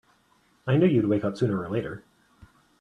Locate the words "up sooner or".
1.23-1.69